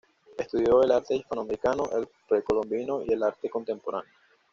Estudió 0.35 0.81
el 0.81 0.91
arte 0.91 1.13
hispanoamericano, 1.17 1.87
el 1.95 2.09
precolombino 2.27 3.03
y 3.05 3.13
el 3.13 3.21
arte 3.21 3.51
contemporáneo. 3.51 4.09